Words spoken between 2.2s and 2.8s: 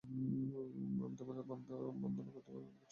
করতে চললুম।